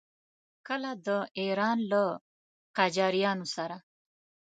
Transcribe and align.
کله 0.67 0.91
د 1.07 1.07
ایران 1.39 1.77
له 1.91 2.03
قاجاریانو 2.77 3.45
سره. 3.55 3.77